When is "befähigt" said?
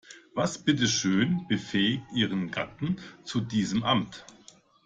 1.47-2.05